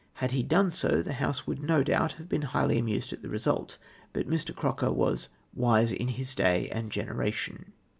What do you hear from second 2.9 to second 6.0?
at the result. But Mr. Croker was" wise